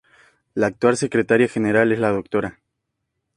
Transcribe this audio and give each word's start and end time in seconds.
La 0.55 0.65
actual 0.65 0.97
Secretaría 0.97 1.47
General 1.47 1.91
es 1.91 1.99
la 1.99 2.09
Dra. 2.11 2.57